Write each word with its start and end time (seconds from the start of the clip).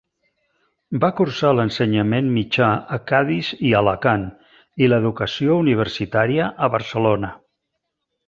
Va 1.01 1.09
cursar 1.17 1.49
l'ensenyament 1.57 2.29
mitjà 2.37 2.69
a 2.97 2.99
Cadis 3.11 3.51
i 3.69 3.75
Alacant, 3.81 4.25
i 4.85 4.89
l'educació 4.95 5.59
universitària 5.67 6.51
a 6.69 6.73
Barcelona. 6.79 7.31